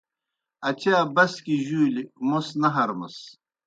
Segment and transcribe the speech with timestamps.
[0.69, 3.17] اچا بَسکِیْ جُولیْ موْس نہ ہرمَس۔